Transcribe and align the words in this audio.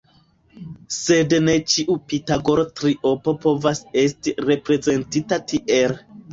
Sed 0.95 1.35
ne 1.47 1.55
ĉiu 1.73 1.99
pitagoro 2.13 2.65
triopo 2.81 3.35
povas 3.45 3.85
esti 4.07 4.37
reprezentita 4.51 5.43
tiel. 5.55 5.99